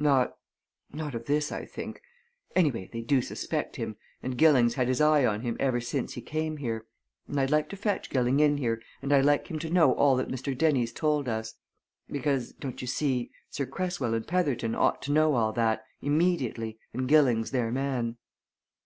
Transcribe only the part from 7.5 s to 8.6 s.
like to fetch Gilling in